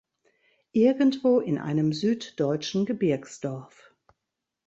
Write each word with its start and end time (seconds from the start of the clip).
Irgendwo 0.71 1.39
in 1.41 1.59
einem 1.59 1.93
süddeutschen 1.93 2.87
Gebirgsdorf. 2.87 3.93